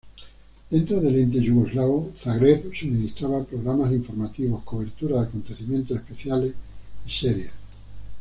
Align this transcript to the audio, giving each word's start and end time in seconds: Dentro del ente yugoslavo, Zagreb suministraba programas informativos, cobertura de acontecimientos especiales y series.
Dentro 0.71 0.99
del 0.99 1.15
ente 1.15 1.37
yugoslavo, 1.39 2.13
Zagreb 2.17 2.73
suministraba 2.73 3.43
programas 3.43 3.91
informativos, 3.91 4.63
cobertura 4.63 5.17
de 5.21 5.27
acontecimientos 5.27 5.95
especiales 5.95 6.55
y 7.05 7.11
series. 7.11 7.51